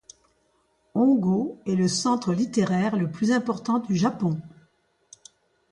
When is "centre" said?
1.87-2.33